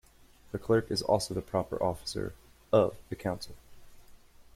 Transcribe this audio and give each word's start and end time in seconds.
The 0.51 0.57
clerk 0.57 0.89
is 0.89 1.03
also 1.03 1.35
the 1.35 1.43
"Proper 1.43 1.77
Officer" 1.83 2.33
of 2.73 2.95
the 3.09 3.15
Council. 3.15 3.53